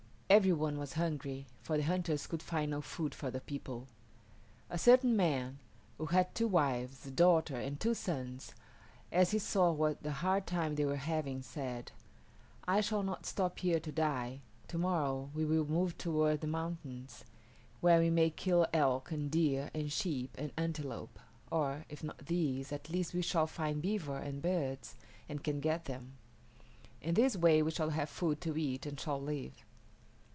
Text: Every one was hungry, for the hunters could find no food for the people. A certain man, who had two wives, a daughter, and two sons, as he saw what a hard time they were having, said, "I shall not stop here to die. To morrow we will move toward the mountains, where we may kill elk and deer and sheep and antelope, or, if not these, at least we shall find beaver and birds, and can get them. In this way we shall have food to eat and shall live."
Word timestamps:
Every 0.31 0.53
one 0.53 0.79
was 0.79 0.93
hungry, 0.93 1.45
for 1.61 1.75
the 1.75 1.83
hunters 1.83 2.25
could 2.25 2.41
find 2.41 2.71
no 2.71 2.79
food 2.79 3.13
for 3.13 3.29
the 3.29 3.41
people. 3.41 3.89
A 4.69 4.77
certain 4.79 5.17
man, 5.17 5.59
who 5.97 6.05
had 6.05 6.33
two 6.33 6.47
wives, 6.47 7.05
a 7.05 7.11
daughter, 7.11 7.57
and 7.57 7.77
two 7.77 7.93
sons, 7.93 8.53
as 9.11 9.31
he 9.31 9.39
saw 9.39 9.73
what 9.73 10.05
a 10.05 10.11
hard 10.11 10.47
time 10.47 10.75
they 10.75 10.85
were 10.85 10.95
having, 10.95 11.41
said, 11.41 11.91
"I 12.65 12.79
shall 12.79 13.03
not 13.03 13.25
stop 13.25 13.59
here 13.59 13.81
to 13.81 13.91
die. 13.91 14.39
To 14.69 14.77
morrow 14.77 15.29
we 15.33 15.43
will 15.43 15.65
move 15.65 15.97
toward 15.97 16.39
the 16.39 16.47
mountains, 16.47 17.25
where 17.81 17.99
we 17.99 18.09
may 18.09 18.29
kill 18.29 18.65
elk 18.71 19.11
and 19.11 19.29
deer 19.29 19.69
and 19.73 19.91
sheep 19.91 20.33
and 20.37 20.53
antelope, 20.55 21.19
or, 21.51 21.83
if 21.89 22.05
not 22.05 22.27
these, 22.27 22.71
at 22.71 22.89
least 22.89 23.13
we 23.13 23.21
shall 23.21 23.47
find 23.47 23.81
beaver 23.81 24.15
and 24.17 24.41
birds, 24.41 24.95
and 25.27 25.43
can 25.43 25.59
get 25.59 25.83
them. 25.85 26.13
In 27.01 27.15
this 27.15 27.35
way 27.35 27.61
we 27.61 27.71
shall 27.71 27.89
have 27.89 28.09
food 28.09 28.39
to 28.39 28.55
eat 28.55 28.85
and 28.85 28.97
shall 28.97 29.21
live." 29.21 29.65